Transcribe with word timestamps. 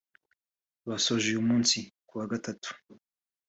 basoje 0.87 1.25
uyu 1.29 1.47
munsi 1.49 1.77
(ku 2.07 2.13
wa 2.19 2.25
Gatatu) 2.31 2.69